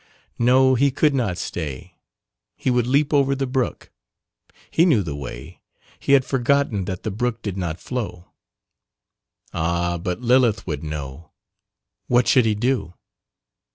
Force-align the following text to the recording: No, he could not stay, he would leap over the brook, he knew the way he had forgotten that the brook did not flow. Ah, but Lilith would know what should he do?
No, 0.39 0.73
he 0.73 0.89
could 0.89 1.13
not 1.13 1.37
stay, 1.37 1.93
he 2.55 2.71
would 2.71 2.87
leap 2.87 3.13
over 3.13 3.35
the 3.35 3.45
brook, 3.45 3.91
he 4.71 4.83
knew 4.83 5.03
the 5.03 5.15
way 5.15 5.61
he 5.99 6.13
had 6.13 6.25
forgotten 6.25 6.85
that 6.85 7.03
the 7.03 7.11
brook 7.11 7.43
did 7.43 7.55
not 7.55 7.79
flow. 7.79 8.25
Ah, 9.53 9.99
but 9.99 10.19
Lilith 10.19 10.65
would 10.65 10.83
know 10.83 11.29
what 12.07 12.27
should 12.27 12.45
he 12.45 12.55
do? 12.55 12.95